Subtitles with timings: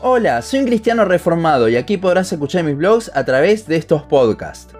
[0.00, 4.04] Hola, soy un cristiano reformado y aquí podrás escuchar mis blogs a través de estos
[4.04, 4.72] podcasts.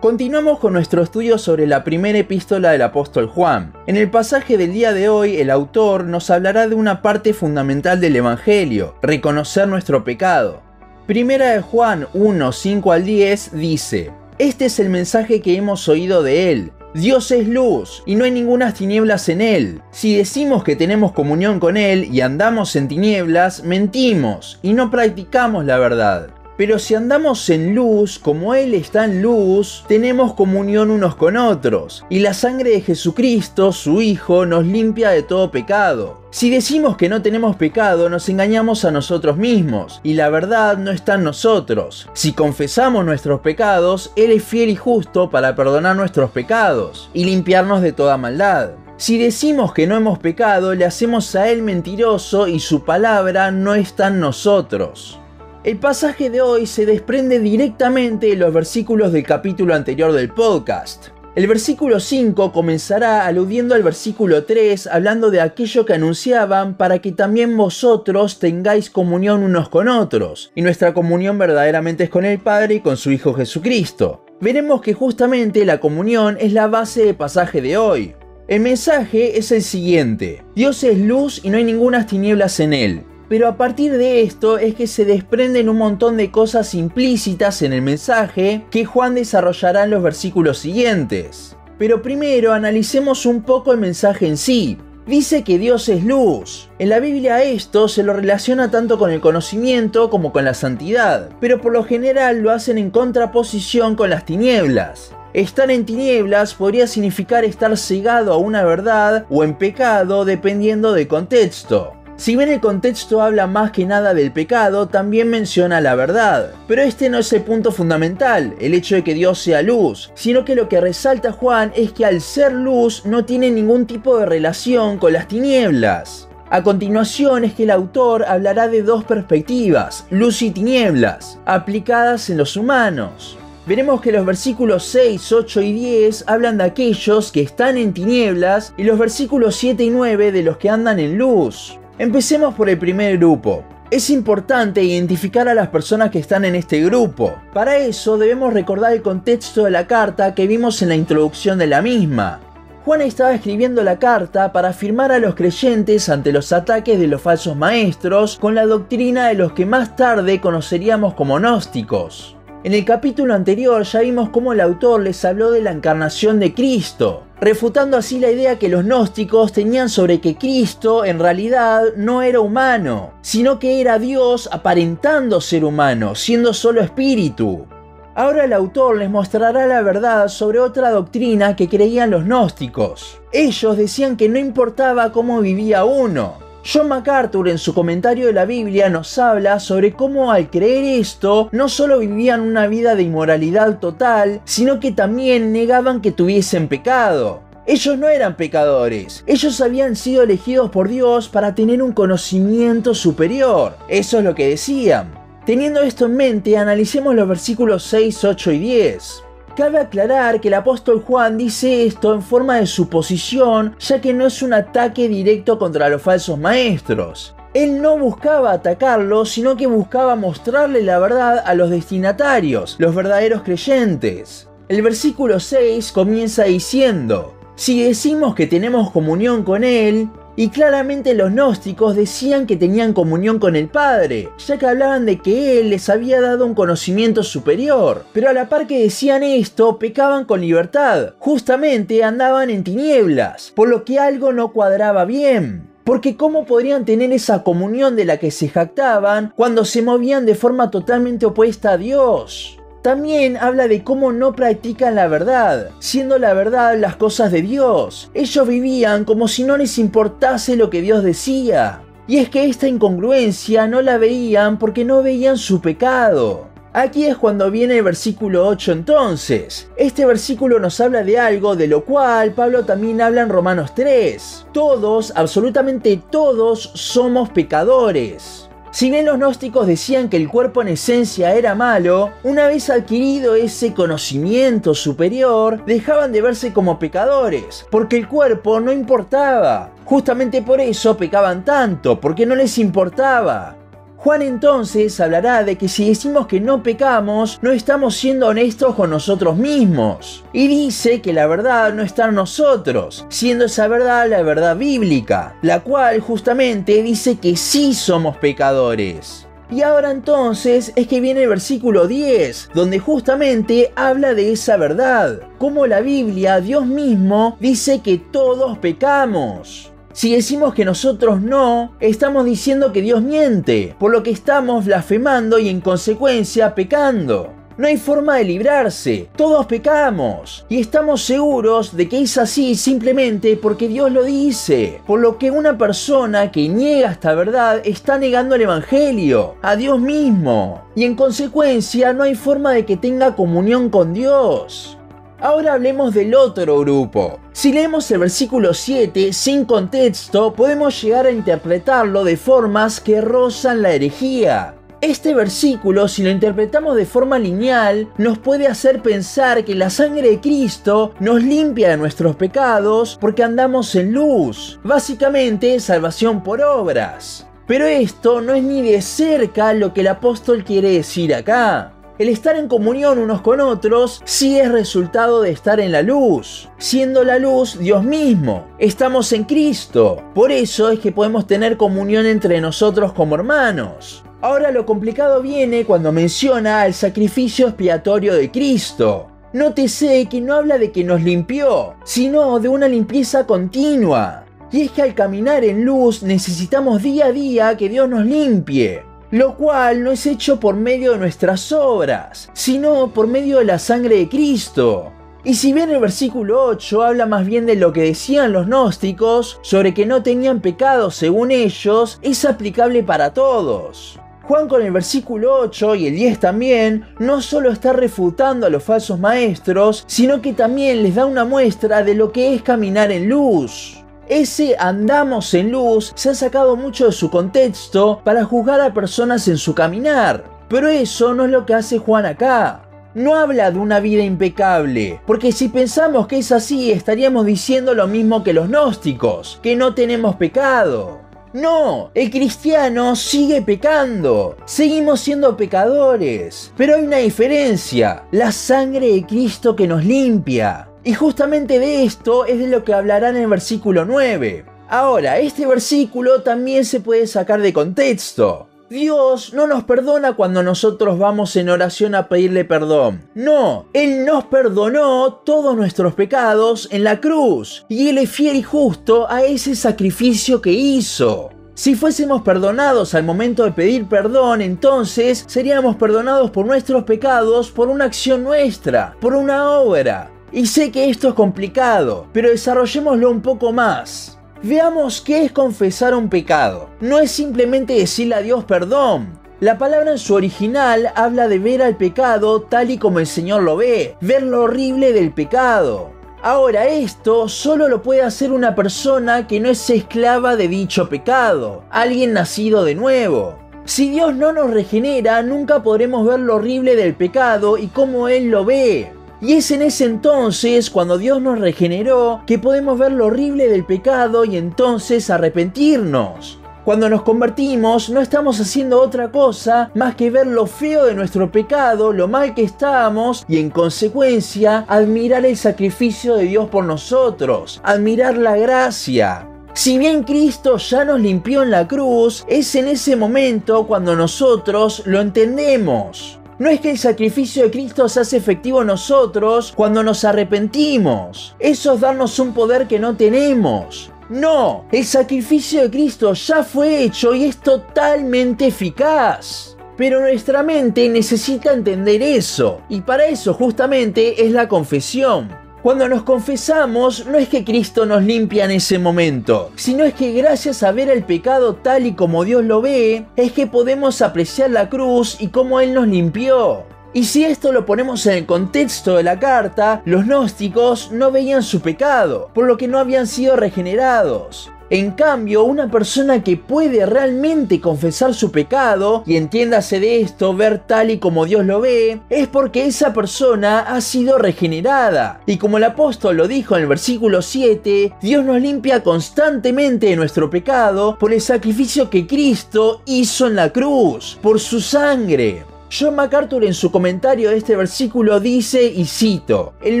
[0.00, 3.74] Continuamos con nuestro estudio sobre la primera epístola del apóstol Juan.
[3.86, 8.00] En el pasaje del día de hoy, el autor nos hablará de una parte fundamental
[8.00, 10.62] del Evangelio, reconocer nuestro pecado.
[11.06, 16.22] Primera de Juan 1, 5 al 10 dice, Este es el mensaje que hemos oído
[16.22, 19.82] de él Dios es luz y no hay ninguna tinieblas en Él.
[19.90, 25.64] Si decimos que tenemos comunión con Él y andamos en tinieblas, mentimos y no practicamos
[25.64, 26.30] la verdad.
[26.56, 32.04] Pero si andamos en luz, como Él está en luz, tenemos comunión unos con otros,
[32.08, 36.22] y la sangre de Jesucristo, su Hijo, nos limpia de todo pecado.
[36.30, 40.92] Si decimos que no tenemos pecado, nos engañamos a nosotros mismos, y la verdad no
[40.92, 42.08] está en nosotros.
[42.12, 47.82] Si confesamos nuestros pecados, Él es fiel y justo para perdonar nuestros pecados, y limpiarnos
[47.82, 48.70] de toda maldad.
[48.96, 53.74] Si decimos que no hemos pecado, le hacemos a Él mentiroso y su palabra no
[53.74, 55.18] está en nosotros.
[55.64, 61.06] El pasaje de hoy se desprende directamente de los versículos del capítulo anterior del podcast.
[61.36, 67.12] El versículo 5 comenzará aludiendo al versículo 3 hablando de aquello que anunciaban para que
[67.12, 72.74] también vosotros tengáis comunión unos con otros, y nuestra comunión verdaderamente es con el Padre
[72.74, 74.22] y con su Hijo Jesucristo.
[74.42, 78.14] Veremos que justamente la comunión es la base del pasaje de hoy.
[78.48, 83.04] El mensaje es el siguiente, Dios es luz y no hay ninguna tinieblas en él.
[83.34, 87.72] Pero a partir de esto es que se desprenden un montón de cosas implícitas en
[87.72, 91.56] el mensaje que Juan desarrollará en los versículos siguientes.
[91.76, 94.78] Pero primero analicemos un poco el mensaje en sí.
[95.08, 96.70] Dice que Dios es luz.
[96.78, 101.30] En la Biblia esto se lo relaciona tanto con el conocimiento como con la santidad,
[101.40, 105.10] pero por lo general lo hacen en contraposición con las tinieblas.
[105.32, 111.08] Estar en tinieblas podría significar estar cegado a una verdad o en pecado dependiendo del
[111.08, 111.94] contexto.
[112.16, 116.52] Si bien el contexto habla más que nada del pecado, también menciona la verdad.
[116.68, 120.44] Pero este no es el punto fundamental, el hecho de que Dios sea luz, sino
[120.44, 124.26] que lo que resalta Juan es que al ser luz no tiene ningún tipo de
[124.26, 126.28] relación con las tinieblas.
[126.50, 132.36] A continuación es que el autor hablará de dos perspectivas, luz y tinieblas, aplicadas en
[132.36, 133.36] los humanos.
[133.66, 138.72] Veremos que los versículos 6, 8 y 10 hablan de aquellos que están en tinieblas
[138.76, 141.80] y los versículos 7 y 9 de los que andan en luz.
[141.96, 143.62] Empecemos por el primer grupo.
[143.88, 147.36] Es importante identificar a las personas que están en este grupo.
[147.52, 151.68] Para eso debemos recordar el contexto de la carta que vimos en la introducción de
[151.68, 152.40] la misma.
[152.84, 157.22] Juan estaba escribiendo la carta para afirmar a los creyentes ante los ataques de los
[157.22, 162.36] falsos maestros con la doctrina de los que más tarde conoceríamos como gnósticos.
[162.64, 166.54] En el capítulo anterior ya vimos cómo el autor les habló de la encarnación de
[166.54, 172.22] Cristo, refutando así la idea que los gnósticos tenían sobre que Cristo en realidad no
[172.22, 177.66] era humano, sino que era Dios aparentando ser humano, siendo solo espíritu.
[178.14, 183.20] Ahora el autor les mostrará la verdad sobre otra doctrina que creían los gnósticos.
[183.30, 188.46] Ellos decían que no importaba cómo vivía uno, John MacArthur en su comentario de la
[188.46, 193.80] Biblia nos habla sobre cómo al creer esto no solo vivían una vida de inmoralidad
[193.80, 197.42] total, sino que también negaban que tuviesen pecado.
[197.66, 203.76] Ellos no eran pecadores, ellos habían sido elegidos por Dios para tener un conocimiento superior.
[203.88, 205.12] Eso es lo que decían.
[205.44, 209.23] Teniendo esto en mente, analicemos los versículos 6, 8 y 10.
[209.56, 214.26] Cabe aclarar que el apóstol Juan dice esto en forma de suposición, ya que no
[214.26, 217.36] es un ataque directo contra los falsos maestros.
[217.54, 223.42] Él no buscaba atacarlos, sino que buscaba mostrarle la verdad a los destinatarios, los verdaderos
[223.42, 224.48] creyentes.
[224.68, 231.30] El versículo 6 comienza diciendo, si decimos que tenemos comunión con Él y claramente los
[231.30, 235.88] gnósticos decían que tenían comunión con el Padre, ya que hablaban de que Él les
[235.88, 238.04] había dado un conocimiento superior.
[238.12, 241.14] Pero a la par que decían esto, pecaban con libertad.
[241.18, 245.68] Justamente andaban en tinieblas, por lo que algo no cuadraba bien.
[245.84, 250.34] Porque ¿cómo podrían tener esa comunión de la que se jactaban cuando se movían de
[250.34, 252.58] forma totalmente opuesta a Dios?
[252.84, 258.10] También habla de cómo no practican la verdad, siendo la verdad las cosas de Dios.
[258.12, 261.80] Ellos vivían como si no les importase lo que Dios decía.
[262.06, 266.48] Y es que esta incongruencia no la veían porque no veían su pecado.
[266.74, 269.70] Aquí es cuando viene el versículo 8 entonces.
[269.78, 274.48] Este versículo nos habla de algo de lo cual Pablo también habla en Romanos 3.
[274.52, 278.50] Todos, absolutamente todos, somos pecadores.
[278.74, 283.36] Si bien los gnósticos decían que el cuerpo en esencia era malo, una vez adquirido
[283.36, 289.70] ese conocimiento superior, dejaban de verse como pecadores, porque el cuerpo no importaba.
[289.84, 293.56] Justamente por eso pecaban tanto, porque no les importaba.
[294.04, 298.90] Juan entonces hablará de que si decimos que no pecamos, no estamos siendo honestos con
[298.90, 300.26] nosotros mismos.
[300.34, 305.38] Y dice que la verdad no está en nosotros, siendo esa verdad la verdad bíblica,
[305.40, 309.26] la cual justamente dice que sí somos pecadores.
[309.50, 315.20] Y ahora entonces es que viene el versículo 10, donde justamente habla de esa verdad,
[315.38, 319.72] como la Biblia, Dios mismo, dice que todos pecamos.
[319.94, 325.38] Si decimos que nosotros no, estamos diciendo que Dios miente, por lo que estamos blasfemando
[325.38, 327.32] y en consecuencia pecando.
[327.56, 333.36] No hay forma de librarse, todos pecamos y estamos seguros de que es así simplemente
[333.36, 334.80] porque Dios lo dice.
[334.84, 339.78] Por lo que una persona que niega esta verdad está negando el Evangelio, a Dios
[339.78, 344.76] mismo, y en consecuencia no hay forma de que tenga comunión con Dios.
[345.20, 347.20] Ahora hablemos del otro grupo.
[347.32, 353.62] Si leemos el versículo 7 sin contexto, podemos llegar a interpretarlo de formas que rozan
[353.62, 354.54] la herejía.
[354.80, 360.10] Este versículo, si lo interpretamos de forma lineal, nos puede hacer pensar que la sangre
[360.10, 364.60] de Cristo nos limpia de nuestros pecados porque andamos en luz.
[364.62, 367.26] Básicamente, salvación por obras.
[367.46, 371.73] Pero esto no es ni de cerca lo que el apóstol quiere decir acá.
[371.96, 376.48] El estar en comunión unos con otros sí es resultado de estar en la luz,
[376.58, 378.48] siendo la luz Dios mismo.
[378.58, 380.02] Estamos en Cristo.
[380.12, 384.02] Por eso es que podemos tener comunión entre nosotros como hermanos.
[384.22, 389.06] Ahora lo complicado viene cuando menciona el sacrificio expiatorio de Cristo.
[389.32, 394.24] Nótese que no habla de que nos limpió, sino de una limpieza continua.
[394.50, 398.82] Y es que al caminar en luz necesitamos día a día que Dios nos limpie
[399.14, 403.60] lo cual no es hecho por medio de nuestras obras, sino por medio de la
[403.60, 404.90] sangre de Cristo.
[405.22, 409.38] Y si bien el versículo 8 habla más bien de lo que decían los gnósticos
[409.42, 414.00] sobre que no tenían pecado según ellos, es aplicable para todos.
[414.24, 418.64] Juan con el versículo 8 y el 10 también, no solo está refutando a los
[418.64, 423.08] falsos maestros, sino que también les da una muestra de lo que es caminar en
[423.08, 423.83] luz.
[424.08, 429.26] Ese andamos en luz se ha sacado mucho de su contexto para juzgar a personas
[429.28, 430.24] en su caminar.
[430.48, 432.62] Pero eso no es lo que hace Juan acá.
[432.94, 437.88] No habla de una vida impecable, porque si pensamos que es así estaríamos diciendo lo
[437.88, 441.00] mismo que los gnósticos, que no tenemos pecado.
[441.32, 444.36] No, el cristiano sigue pecando.
[444.44, 446.52] Seguimos siendo pecadores.
[446.56, 448.04] Pero hay una diferencia.
[448.12, 450.68] La sangre de Cristo que nos limpia.
[450.84, 454.44] Y justamente de esto es de lo que hablará en el versículo 9.
[454.68, 458.48] Ahora, este versículo también se puede sacar de contexto.
[458.68, 463.08] Dios no nos perdona cuando nosotros vamos en oración a pedirle perdón.
[463.14, 467.64] No, Él nos perdonó todos nuestros pecados en la cruz.
[467.68, 471.30] Y Él es fiel y justo a ese sacrificio que hizo.
[471.54, 477.68] Si fuésemos perdonados al momento de pedir perdón, entonces seríamos perdonados por nuestros pecados por
[477.68, 480.10] una acción nuestra, por una obra.
[480.32, 484.18] Y sé que esto es complicado, pero desarrollémoslo un poco más.
[484.42, 486.68] Veamos qué es confesar un pecado.
[486.80, 489.18] No es simplemente decirle a Dios perdón.
[489.40, 493.42] La palabra en su original habla de ver al pecado tal y como el Señor
[493.42, 495.92] lo ve, ver lo horrible del pecado.
[496.22, 501.64] Ahora esto solo lo puede hacer una persona que no es esclava de dicho pecado,
[501.70, 503.38] alguien nacido de nuevo.
[503.66, 508.30] Si Dios no nos regenera, nunca podremos ver lo horrible del pecado y cómo Él
[508.30, 508.92] lo ve.
[509.20, 513.64] Y es en ese entonces, cuando Dios nos regeneró, que podemos ver lo horrible del
[513.64, 516.38] pecado y entonces arrepentirnos.
[516.64, 521.30] Cuando nos convertimos no estamos haciendo otra cosa más que ver lo feo de nuestro
[521.30, 527.60] pecado, lo mal que estábamos y en consecuencia admirar el sacrificio de Dios por nosotros,
[527.62, 529.28] admirar la gracia.
[529.52, 534.82] Si bien Cristo ya nos limpió en la cruz, es en ese momento cuando nosotros
[534.86, 536.18] lo entendemos.
[536.38, 541.36] No es que el sacrificio de Cristo se hace efectivo en nosotros cuando nos arrepentimos.
[541.38, 543.92] Eso es darnos un poder que no tenemos.
[544.08, 549.56] No, el sacrificio de Cristo ya fue hecho y es totalmente eficaz.
[549.76, 555.43] Pero nuestra mente necesita entender eso, y para eso justamente es la confesión.
[555.64, 560.12] Cuando nos confesamos, no es que Cristo nos limpia en ese momento, sino es que
[560.12, 564.50] gracias a ver el pecado tal y como Dios lo ve, es que podemos apreciar
[564.50, 566.64] la cruz y cómo Él nos limpió.
[566.92, 571.42] Y si esto lo ponemos en el contexto de la carta, los gnósticos no veían
[571.42, 574.52] su pecado, por lo que no habían sido regenerados.
[574.70, 580.60] En cambio, una persona que puede realmente confesar su pecado, y entiéndase de esto, ver
[580.66, 585.20] tal y como Dios lo ve, es porque esa persona ha sido regenerada.
[585.26, 589.96] Y como el apóstol lo dijo en el versículo 7, Dios nos limpia constantemente de
[589.96, 595.53] nuestro pecado por el sacrificio que Cristo hizo en la cruz, por su sangre.
[595.76, 599.80] John MacArthur en su comentario de este versículo dice, y cito, en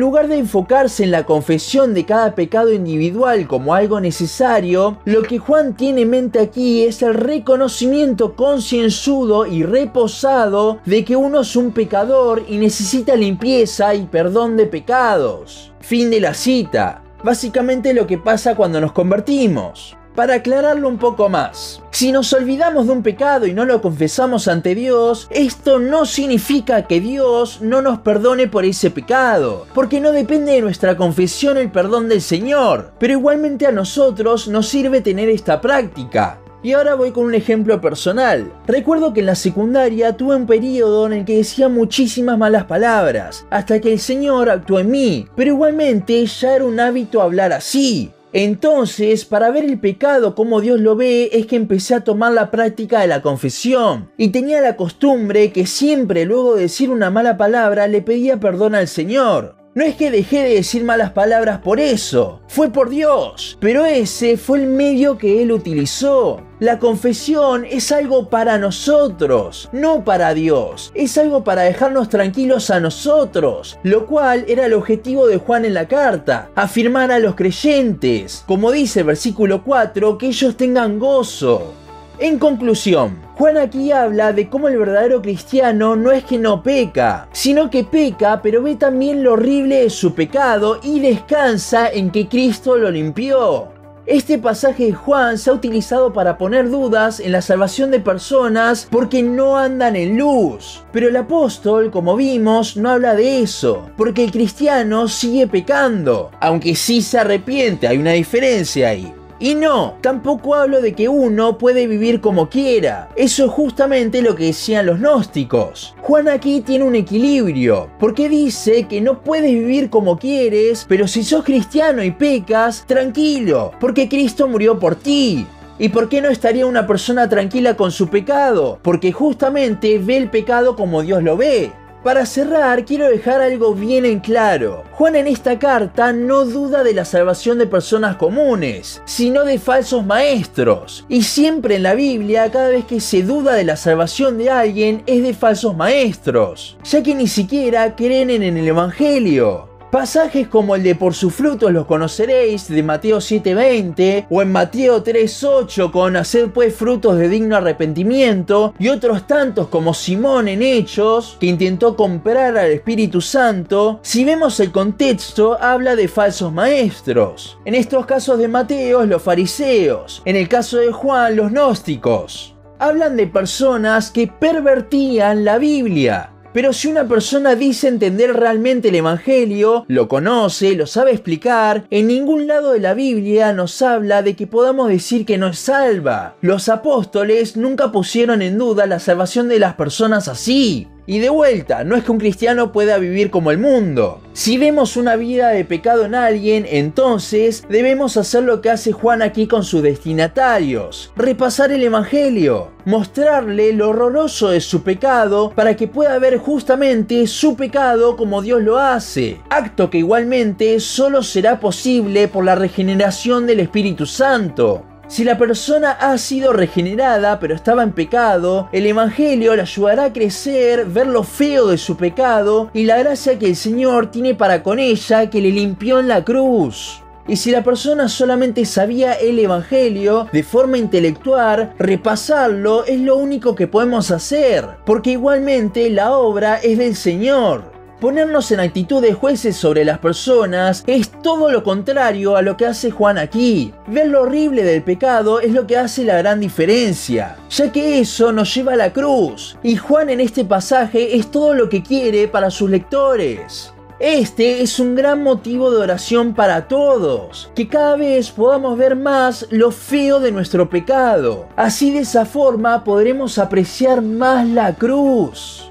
[0.00, 5.38] lugar de enfocarse en la confesión de cada pecado individual como algo necesario, lo que
[5.38, 11.54] Juan tiene en mente aquí es el reconocimiento concienzudo y reposado de que uno es
[11.54, 15.72] un pecador y necesita limpieza y perdón de pecados.
[15.78, 17.04] Fin de la cita.
[17.22, 19.96] Básicamente lo que pasa cuando nos convertimos.
[20.14, 24.46] Para aclararlo un poco más, si nos olvidamos de un pecado y no lo confesamos
[24.46, 30.12] ante Dios, esto no significa que Dios no nos perdone por ese pecado, porque no
[30.12, 35.28] depende de nuestra confesión el perdón del Señor, pero igualmente a nosotros nos sirve tener
[35.28, 36.38] esta práctica.
[36.62, 38.52] Y ahora voy con un ejemplo personal.
[38.68, 43.46] Recuerdo que en la secundaria tuve un periodo en el que decía muchísimas malas palabras,
[43.50, 48.12] hasta que el Señor actuó en mí, pero igualmente ya era un hábito hablar así.
[48.36, 52.50] Entonces, para ver el pecado como Dios lo ve, es que empecé a tomar la
[52.50, 54.10] práctica de la confesión.
[54.16, 58.74] Y tenía la costumbre que siempre luego de decir una mala palabra le pedía perdón
[58.74, 59.63] al Señor.
[59.74, 64.36] No es que dejé de decir malas palabras por eso, fue por Dios, pero ese
[64.36, 66.40] fue el medio que Él utilizó.
[66.60, 72.78] La confesión es algo para nosotros, no para Dios, es algo para dejarnos tranquilos a
[72.78, 78.44] nosotros, lo cual era el objetivo de Juan en la carta, afirmar a los creyentes,
[78.46, 81.74] como dice el versículo 4, que ellos tengan gozo.
[82.20, 87.28] En conclusión, Juan aquí habla de cómo el verdadero cristiano no es que no peca,
[87.32, 92.28] sino que peca, pero ve también lo horrible de su pecado y descansa en que
[92.28, 93.68] Cristo lo limpió.
[94.06, 98.86] Este pasaje de Juan se ha utilizado para poner dudas en la salvación de personas
[98.88, 100.84] porque no andan en luz.
[100.92, 106.76] Pero el apóstol, como vimos, no habla de eso, porque el cristiano sigue pecando, aunque
[106.76, 109.12] sí se arrepiente, hay una diferencia ahí.
[109.40, 113.08] Y no, tampoco hablo de que uno puede vivir como quiera.
[113.16, 115.94] Eso es justamente lo que decían los gnósticos.
[116.02, 121.24] Juan aquí tiene un equilibrio, porque dice que no puedes vivir como quieres, pero si
[121.24, 125.46] sos cristiano y pecas, tranquilo, porque Cristo murió por ti.
[125.76, 128.78] ¿Y por qué no estaría una persona tranquila con su pecado?
[128.82, 131.72] Porque justamente ve el pecado como Dios lo ve.
[132.04, 134.84] Para cerrar, quiero dejar algo bien en claro.
[134.92, 140.04] Juan en esta carta no duda de la salvación de personas comunes, sino de falsos
[140.04, 141.06] maestros.
[141.08, 145.02] Y siempre en la Biblia, cada vez que se duda de la salvación de alguien,
[145.06, 149.73] es de falsos maestros, ya que ni siquiera creen en el Evangelio.
[149.94, 155.04] Pasajes como el de por sus frutos los conoceréis de Mateo 7:20 o en Mateo
[155.04, 161.36] 3:8 con hacer pues frutos de digno arrepentimiento y otros tantos como Simón en Hechos
[161.38, 167.56] que intentó comprar al Espíritu Santo, si vemos el contexto habla de falsos maestros.
[167.64, 172.56] En estos casos de Mateo los fariseos, en el caso de Juan los gnósticos.
[172.80, 178.94] Hablan de personas que pervertían la Biblia pero si una persona dice entender realmente el
[178.94, 184.36] Evangelio, lo conoce, lo sabe explicar, en ningún lado de la Biblia nos habla de
[184.36, 186.36] que podamos decir que no es salva.
[186.42, 190.86] Los apóstoles nunca pusieron en duda la salvación de las personas así.
[191.06, 194.20] Y de vuelta, no es que un cristiano pueda vivir como el mundo.
[194.32, 199.20] Si vemos una vida de pecado en alguien, entonces debemos hacer lo que hace Juan
[199.20, 205.88] aquí con sus destinatarios, repasar el Evangelio, mostrarle lo horroroso de su pecado para que
[205.88, 212.28] pueda ver justamente su pecado como Dios lo hace, acto que igualmente solo será posible
[212.28, 214.84] por la regeneración del Espíritu Santo.
[215.06, 220.12] Si la persona ha sido regenerada pero estaba en pecado, el Evangelio le ayudará a
[220.12, 224.62] crecer, ver lo feo de su pecado y la gracia que el Señor tiene para
[224.62, 227.02] con ella que le limpió en la cruz.
[227.26, 233.54] Y si la persona solamente sabía el Evangelio de forma intelectual, repasarlo es lo único
[233.54, 237.73] que podemos hacer, porque igualmente la obra es del Señor.
[238.04, 242.66] Ponernos en actitud de jueces sobre las personas es todo lo contrario a lo que
[242.66, 243.72] hace Juan aquí.
[243.86, 248.30] Ver lo horrible del pecado es lo que hace la gran diferencia, ya que eso
[248.30, 249.56] nos lleva a la cruz.
[249.62, 253.72] Y Juan en este pasaje es todo lo que quiere para sus lectores.
[253.98, 259.46] Este es un gran motivo de oración para todos, que cada vez podamos ver más
[259.48, 261.46] lo feo de nuestro pecado.
[261.56, 265.70] Así de esa forma podremos apreciar más la cruz.